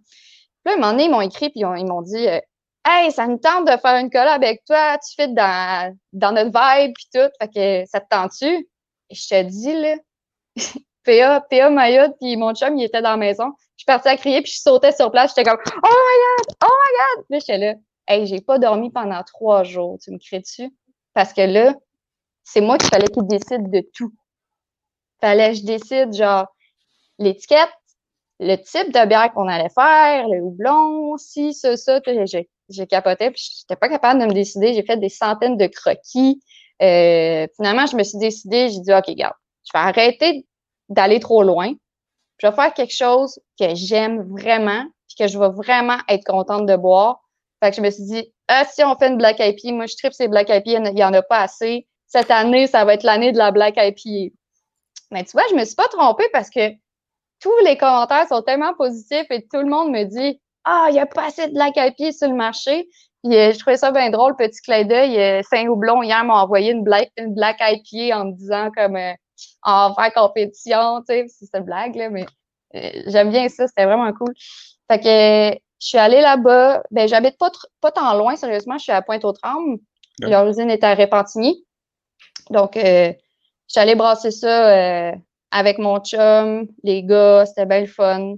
[0.63, 2.39] Puis là, un moment donné, ils m'ont écrit, puis ils ont- ils m'ont dit euh,
[2.85, 6.51] Hey, ça nous tente de faire une collab avec toi, tu fais dans, dans notre
[6.51, 7.29] vibe, puis tout.
[7.41, 7.49] Fait
[7.85, 8.69] que ça te tente-tu?
[9.09, 9.95] Et je te dis, là,
[11.07, 13.53] PA, PA Mayotte, puis mon chum, il était dans la maison.
[13.77, 15.33] Je suis partie à crier, puis je sautais sur place.
[15.35, 16.55] J'étais comme Oh my God!
[16.63, 17.25] Oh my God!
[17.25, 17.73] Puis là, j'étais là.
[18.07, 19.97] Hey, j'ai pas dormi pendant trois jours.
[20.03, 20.73] Tu me cries dessus?
[21.13, 21.73] Parce que là,
[22.43, 24.13] c'est moi qu'il fallait qu'il décide de tout.
[25.21, 26.47] Fallait que je décide, genre,
[27.19, 27.71] l'étiquette,
[28.39, 31.99] le type de bière qu'on allait faire, le houblon, si, ça, ça.
[32.25, 34.73] J'ai, j'ai capoté, puis j'étais pas capable de me décider.
[34.73, 36.41] J'ai fait des centaines de croquis.
[36.81, 40.46] Euh, finalement, je me suis décidée, j'ai dit, OK, regarde, je vais arrêter
[40.89, 41.73] d'aller trop loin.
[42.39, 46.65] Je vais faire quelque chose que j'aime vraiment, puis que je vais vraiment être contente
[46.65, 47.23] de boire.
[47.63, 49.95] Fait que je me suis dit, ah, si on fait une Black IPA, moi, je
[49.95, 51.87] tripe ces Black IPA, il n'y en a pas assez.
[52.05, 54.33] Cette année, ça va être l'année de la Black IPA.
[55.11, 56.71] Mais tu vois, je me suis pas trompée parce que
[57.39, 60.99] tous les commentaires sont tellement positifs et tout le monde me dit, ah, il n'y
[60.99, 62.87] a pas assez de Black IPA sur le marché.
[63.23, 65.19] Puis euh, je trouvais ça bien drôle, petit clin d'œil.
[65.19, 69.13] Euh, Saint-Houblon, hier, m'a envoyé une Black, une Black IPA en me disant comme euh,
[69.63, 72.25] en faire compétition, tu sais, c'est une blague, là, mais
[72.75, 74.33] euh, j'aime bien ça, c'était vraiment cool.
[74.89, 76.83] Fait que je suis allée là-bas.
[76.91, 79.79] Ben, j'habite pas, pas tant loin, sérieusement, je suis à Pointe-aux-Trembles.
[80.19, 81.63] Leur usine est à Repentigny.
[82.49, 83.13] Donc, euh,
[83.67, 85.15] je suis allée brasser ça euh,
[85.51, 88.35] avec mon chum, les gars, c'était bien le fun.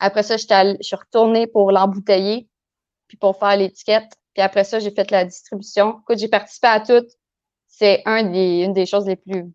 [0.00, 2.48] Après ça, je suis retournée pour l'embouteiller,
[3.06, 4.10] puis pour faire l'étiquette.
[4.34, 6.00] Puis après ça, j'ai fait la distribution.
[6.00, 7.06] Écoute, j'ai participé à tout.
[7.68, 9.52] C'est un des, une des choses les plus.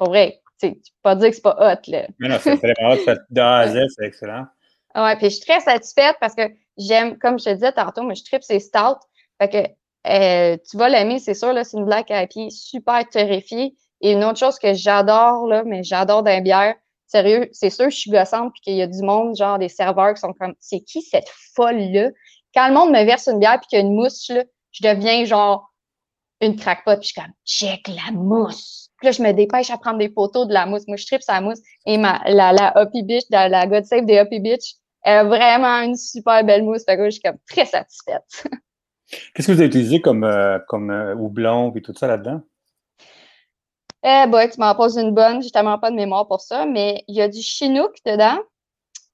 [0.00, 2.06] Pour vrai, tu peux pas dire que c'est pas hot, là.
[2.18, 4.46] Mais non, c'est vraiment hot, de A à Z, c'est excellent.
[4.94, 8.14] Ouais, puis je suis très satisfaite parce que j'aime, comme je te disais tantôt, moi,
[8.14, 8.98] je tripe ces stouts.
[9.38, 9.58] Fait que
[10.10, 13.74] euh, tu vas l'aimer, c'est sûr, là, c'est une black à pied super terrifiée.
[14.00, 16.74] Et une autre chose que j'adore, là, mais j'adore d'un bière,
[17.06, 20.14] sérieux, c'est sûr, je suis gossante, puis qu'il y a du monde, genre des serveurs
[20.14, 22.08] qui sont comme, c'est qui cette folle-là?
[22.54, 24.88] Quand le monde me verse une bière, puis qu'il y a une mousse, là, je
[24.88, 25.70] deviens genre
[26.40, 28.89] une crackpot, puis je suis comme, check la mousse.
[29.00, 30.86] Puis là, je me dépêche à prendre des photos de la mousse.
[30.86, 31.60] Moi, je tripe sa mousse.
[31.86, 35.24] Et ma, la, la Hoppy Beach, la, la God Save des Hoppy Beach, elle a
[35.24, 36.84] vraiment une super belle mousse.
[36.84, 38.44] Fait que je suis comme très satisfaite.
[39.34, 42.42] Qu'est-ce que vous avez utilisé comme, euh, comme euh, houblon et tout ça là-dedans?
[44.02, 45.42] Eh boy, tu m'en poses une bonne.
[45.42, 46.66] J'ai tellement pas de mémoire pour ça.
[46.66, 48.38] Mais il y a du Chinook dedans.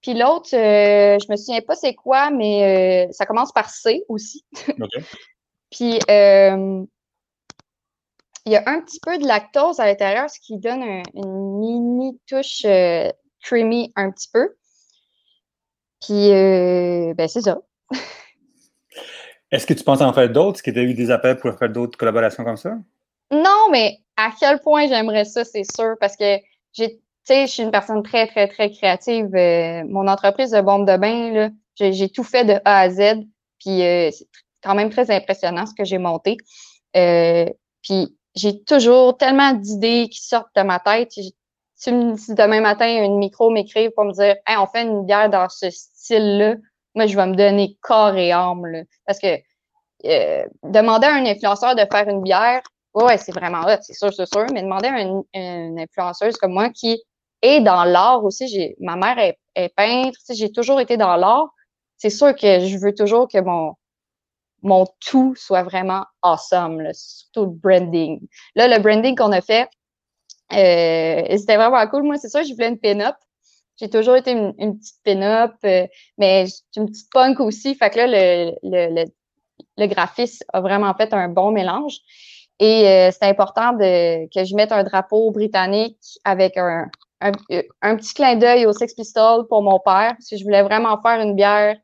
[0.03, 4.05] Puis l'autre, euh, je me souviens pas c'est quoi, mais euh, ça commence par C
[4.09, 4.45] aussi.
[4.69, 4.89] OK.
[5.71, 6.85] Puis euh,
[8.47, 11.59] il y a un petit peu de lactose à l'intérieur, ce qui donne un- une
[11.59, 13.11] mini touche euh,
[13.43, 14.55] creamy un petit peu.
[16.01, 17.59] Puis euh, ben c'est ça.
[19.51, 20.59] Est-ce que tu penses en faire d'autres?
[20.59, 22.77] Est-ce que tu as eu des appels pour faire d'autres collaborations comme ça?
[23.33, 26.39] Non, mais à quel point j'aimerais ça, c'est sûr, parce que
[26.73, 29.35] j'ai, tu sais, je suis une personne très, très, très créative.
[29.35, 32.91] Euh, mon entreprise de bombe de bain, là, j'ai j'ai tout fait de A à
[32.91, 33.25] Z,
[33.61, 34.27] puis euh, c'est
[34.63, 36.37] quand même très impressionnant ce que j'ai monté.
[36.97, 37.47] Euh,
[37.83, 41.13] puis j'ai toujours tellement d'idées qui sortent de ma tête.
[41.13, 45.49] Si, demain matin, une micro m'écrive pour me dire Hey, on fait une bière dans
[45.49, 46.57] ce style-là,
[46.95, 48.67] moi, je vais me donner corps et âme.
[48.67, 48.83] là.
[49.07, 49.37] Parce que
[50.07, 52.63] euh, demander à un influenceur de faire une bière,
[52.97, 54.47] Ouais, c'est vraiment hot, c'est sûr, c'est sûr.
[54.55, 56.99] Mais demander à une, une influenceuse comme moi qui
[57.43, 61.47] est dans l'art aussi, j'ai ma mère est, peintre, j'ai toujours été dans l'art.
[61.99, 63.75] C'est sûr que je veux toujours que mon
[64.63, 68.21] mon tout soit vraiment awesome, là, surtout le branding.
[68.55, 69.69] Là, le branding qu'on a fait,
[70.53, 72.05] euh, c'était vraiment cool.
[72.05, 73.17] Moi, c'est sûr, je voulais une pin-up.
[73.79, 75.87] J'ai toujours été une, petite pin-up, euh,
[76.19, 77.75] mais une petite punk aussi.
[77.75, 79.05] Fait que là, le, le,
[79.77, 81.99] le, graphiste a vraiment fait un bon mélange.
[82.59, 86.87] Et euh, c'est important de, que je mette un drapeau britannique avec un,
[87.21, 91.01] un, petit clin d'œil au Sex Pistols pour mon père, parce que je voulais vraiment
[91.03, 91.77] faire une bière,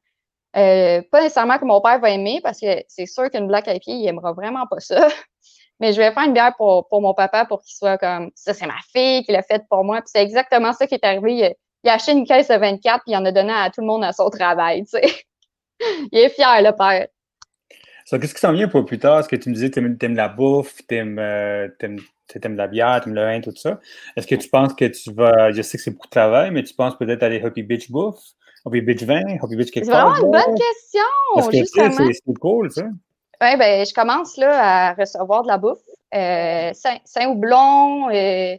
[0.56, 3.80] euh, pas nécessairement que mon père va aimer, parce que c'est sûr qu'une Black IPA,
[3.86, 5.08] il aimera vraiment pas ça.
[5.80, 8.54] Mais je vais faire une bière pour, pour mon papa pour qu'il soit comme ça,
[8.54, 9.96] c'est ma fille qui l'a faite pour moi.
[9.96, 11.56] Puis c'est exactement ça qui est arrivé.
[11.82, 13.88] Il a, acheté une caisse de 24 puis il en a donné à tout le
[13.88, 14.84] monde à son travail.
[16.12, 17.08] Il est fier, le père.
[18.08, 19.20] Qu'est-ce qui s'en vient pour plus tard?
[19.20, 21.68] Est-ce que tu me disais que tu aimes, la bouffe, tu aimes, euh,
[22.44, 23.80] la bière, tu aimes le vin, tout ça?
[24.16, 25.50] Est-ce que tu penses que tu vas.
[25.50, 28.20] Je sais que c'est beaucoup de travail, mais tu penses peut-être aller Hoppy Beach Bouffe,
[28.64, 30.10] Hoppy Beach Vin, Hoppy Beach quelque C'est part?
[30.10, 31.00] vraiment une bonne question,
[31.34, 31.90] Parce que justement.
[31.90, 32.82] c'est c'est cool, ça.
[33.40, 35.78] Ben, je commence là à recevoir de la bouffe.
[36.14, 38.56] Euh, Saint- Saint-Houblon, euh,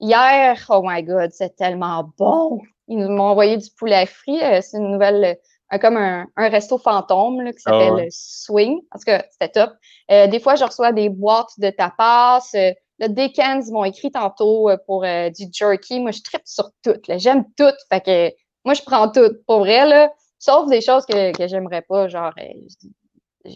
[0.00, 2.60] hier, oh my God, c'est tellement bon.
[2.88, 4.42] Ils nous m'ont envoyé du poulet frit.
[4.42, 5.38] euh, c'est une nouvelle,
[5.80, 8.06] comme un, un resto fantôme là, qui Ah s'appelle ouais.
[8.06, 8.80] euh, Swing.
[8.92, 9.70] En tout cas, c'était top.
[10.08, 12.40] Des fois, je reçois des boîtes de tapas.
[12.54, 16.00] Le Dickens m'ont écrit tantôt pour du jerky.
[16.00, 16.96] Moi, je tripe sur tout.
[17.08, 17.70] J'aime tout.
[17.92, 18.34] Fait que
[18.68, 19.34] moi, je prends tout.
[19.46, 23.50] Pour vrai, là, sauf des choses que, que j'aimerais pas, genre euh,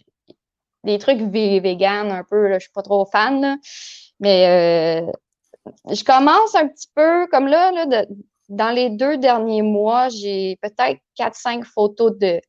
[0.85, 3.57] des trucs vé- vegan un peu, là, je suis pas trop fan, là.
[4.20, 5.12] mais euh,
[5.92, 8.09] je commence un petit peu comme là, là de-
[8.48, 12.40] dans les deux derniers mois, j'ai peut-être 4-5 photos de,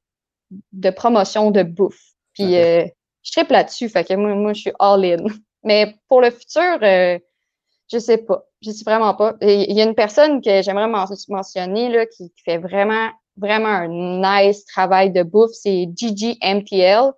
[0.71, 2.13] de promotion de bouffe.
[2.33, 2.85] Puis euh,
[3.23, 5.25] je tripe là-dessus, fait que moi, moi, je suis all-in.
[5.63, 8.45] Mais pour le futur, je sais pas.
[8.63, 9.35] Je sais vraiment pas.
[9.41, 13.87] Il y a une personne que j'aimerais men- mentionner là, qui, fait vraiment, vraiment un
[13.89, 17.11] nice travail de bouffe, c'est Gigi MTL.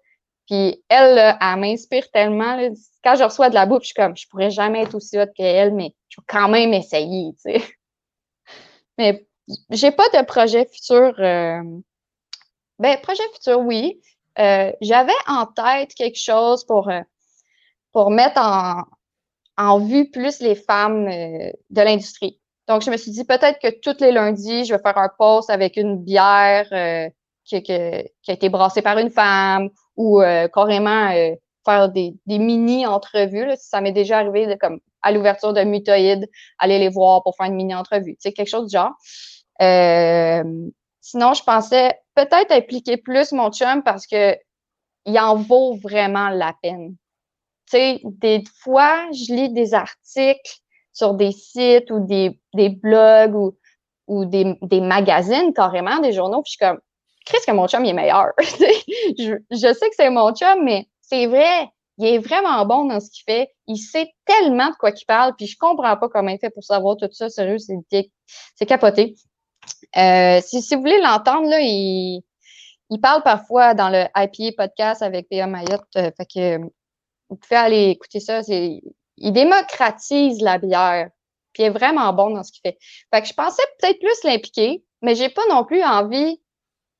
[0.48, 2.58] Puis elle, elle m'inspire tellement.
[3.04, 5.34] Quand je reçois de la bouffe, je suis comme, je pourrais jamais être aussi haute
[5.36, 7.64] qu'elle, mais je vais quand même essayer, tu sais.
[8.98, 9.28] Mais
[9.70, 11.14] j'ai pas de projet futur.
[11.20, 11.62] euh,
[12.80, 14.02] Ben, projet futur, oui.
[14.40, 17.02] Euh, J'avais en tête quelque chose pour, euh,
[17.92, 18.84] pour mettre en,
[19.58, 22.40] en vue plus les femmes euh, de l'industrie.
[22.68, 25.50] Donc, je me suis dit peut-être que tous les lundis, je vais faire un post
[25.50, 27.10] avec une bière euh,
[27.44, 33.52] qui, a été brassée par une femme ou euh, carrément euh, faire des, mini-entrevues.
[33.58, 37.46] Ça m'est déjà arrivé de, comme à l'ouverture de Mutoïde, aller les voir pour faire
[37.46, 38.16] une mini-entrevue.
[38.20, 38.94] Sais, quelque chose du genre.
[41.02, 44.36] Sinon, je pensais peut-être impliquer plus mon chum parce que
[45.06, 46.96] il en vaut vraiment la peine.
[47.70, 50.60] Tu sais, des fois, je lis des articles
[50.94, 53.58] sur des sites ou des, des blogs ou,
[54.08, 56.80] ou des, des magazines carrément, des journaux, puis je suis comme,
[57.26, 58.28] Chris, que mon chum, il est meilleur.
[59.18, 63.00] Je, je sais que c'est mon chum, mais c'est vrai, il est vraiment bon dans
[63.00, 63.50] ce qu'il fait.
[63.68, 66.64] Il sait tellement de quoi qu'il parle, puis je comprends pas comment il fait pour
[66.64, 67.30] savoir tout ça.
[67.30, 69.16] Sérieux, c'est capoté.
[69.98, 72.22] Euh, si, si vous voulez l'entendre, là, il,
[72.90, 75.48] il parle parfois dans le IPA podcast avec P.A.
[75.48, 75.84] Mayotte.
[75.98, 76.60] euh, fait que
[77.30, 78.44] vous pouvez aller écouter ça.
[78.44, 78.82] C'est
[79.18, 81.10] il démocratise la bière.
[81.54, 82.78] Puis il est vraiment bon dans ce qu'il fait.
[83.14, 86.42] Fait que je pensais peut-être plus l'impliquer, mais j'ai pas non plus envie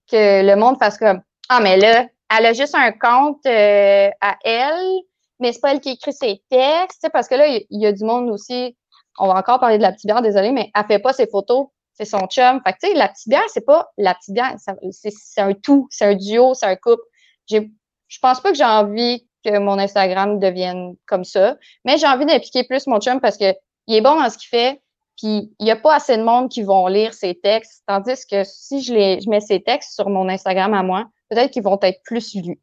[0.10, 4.38] que le monde fasse comme Ah, mais là, elle a juste un compte euh, à
[4.44, 5.02] elle,
[5.40, 7.10] mais c'est pas elle qui écrit ses textes.
[7.12, 8.78] Parce que là, il y, a du monde aussi.
[9.20, 11.68] On va encore parler de la petite bière, désolé, mais elle fait pas ses photos.
[11.94, 12.62] C'est son chum.
[12.66, 14.56] Fait que, tu sais, la petite bière, c'est pas la petite bière.
[14.92, 15.88] C'est un tout.
[15.90, 17.04] C'est un duo, c'est un couple.
[17.50, 22.26] Je pense pas que j'ai envie que mon Instagram devienne comme ça, mais j'ai envie
[22.26, 23.54] d'impliquer plus mon chum parce que
[23.88, 24.82] il est bon dans ce qu'il fait,
[25.18, 28.44] puis il n'y a pas assez de monde qui vont lire ses textes, tandis que
[28.44, 31.80] si je, les, je mets ses textes sur mon Instagram à moi, peut-être qu'ils vont
[31.82, 32.60] être plus lus.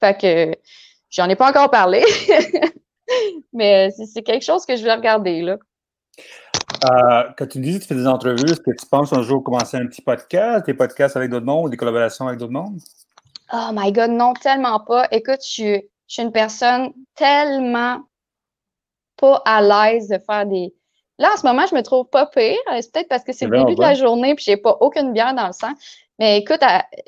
[0.00, 0.58] Fait que
[1.10, 2.04] j'en ai pas encore parlé,
[3.52, 5.56] mais c'est quelque chose que je vais regarder là.
[6.84, 9.42] Euh, quand tu dis que tu fais des entrevues, est-ce que tu penses un jour
[9.42, 12.80] commencer un petit podcast, des podcasts avec d'autres mondes, des collaborations avec d'autres mondes?
[13.52, 15.08] Oh my God, non, tellement pas.
[15.10, 18.00] Écoute, je suis, je suis une personne tellement
[19.16, 20.74] pas à l'aise de faire des.
[21.18, 22.58] Là, en ce moment, je me trouve pas pire.
[22.80, 25.34] C'est peut-être parce que c'est le début de la journée puis j'ai pas aucune bière
[25.34, 25.72] dans le sang.
[26.18, 26.60] Mais écoute,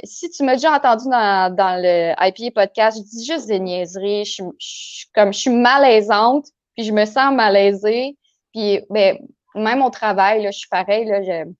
[0.05, 4.25] si tu m'as déjà entendu dans, dans le IPA podcast, je dis juste des niaiseries.
[4.25, 8.17] Je, suis comme je suis malaisante, puis je me sens malaisée.
[8.55, 9.19] Puis ben,
[9.57, 11.07] même au travail, là, je suis pareil.
[11.07, 11.51] Là, je,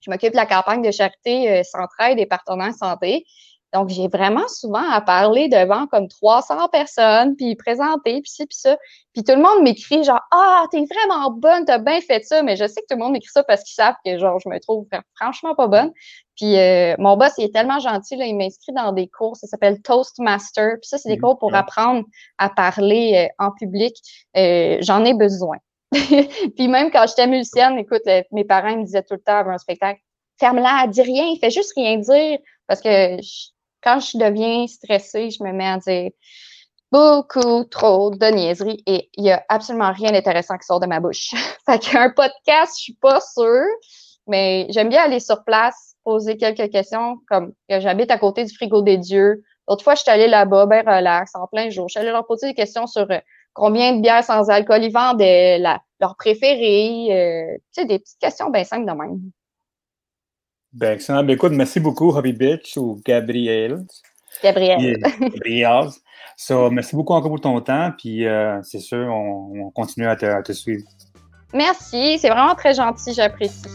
[0.00, 3.24] je m'occupe de la campagne de charité euh, Centraide et partenaires santé.
[3.72, 8.56] Donc, j'ai vraiment souvent à parler devant comme 300 personnes, puis présenter, puis ci, puis
[8.56, 8.76] ça.
[9.12, 12.56] Puis tout le monde m'écrit genre «Ah, t'es vraiment bonne, t'as bien fait ça.» Mais
[12.56, 14.58] je sais que tout le monde m'écrit ça parce qu'ils savent que genre je me
[14.58, 15.92] trouve franchement pas bonne.
[16.36, 19.46] Puis euh, mon boss, il est tellement gentil, là, il m'inscrit dans des cours, ça
[19.46, 20.76] s'appelle Toastmaster.
[20.80, 22.04] Puis ça, c'est des mmh, cours pour apprendre
[22.38, 23.94] à parler euh, en public.
[24.36, 25.58] Euh, j'en ai besoin.
[25.92, 28.02] puis même quand j'étais musicienne, écoute,
[28.32, 30.00] mes parents me disaient tout le temps avant un spectacle,
[30.38, 32.38] ferme-la, dis rien, fais juste rien dire.
[32.66, 33.16] Parce que
[33.82, 36.10] quand je deviens stressée, je me mets à dire
[36.92, 41.00] beaucoup trop de niaiseries et il n'y a absolument rien d'intéressant qui sort de ma
[41.00, 41.30] bouche.
[41.66, 43.66] fait qu'un podcast, je suis pas sûre,
[44.26, 48.82] mais j'aime bien aller sur place, poser quelques questions, comme j'habite à côté du frigo
[48.82, 49.42] des dieux.
[49.68, 51.88] L'autre fois, je suis allée là-bas, ben relax, en plein jour.
[51.88, 53.18] Je suis allée leur poser des questions sur euh,
[53.52, 58.18] combien de bières sans alcool ils vendent, la, leur préféré, euh, tu sais, des petites
[58.18, 59.20] questions bien simples de même.
[60.72, 61.24] Ben, excellent.
[61.24, 63.84] Ben, écoute, merci beaucoup, Hobby Bitch ou Gabrielle.
[64.42, 64.96] Gabrielle.
[65.20, 65.88] Gabrielle.
[66.36, 67.92] So, merci beaucoup encore pour ton temps.
[67.98, 70.84] Puis, euh, c'est sûr, on, continue à te, à te suivre.
[71.52, 72.18] Merci.
[72.18, 73.12] C'est vraiment très gentil.
[73.12, 73.68] J'apprécie.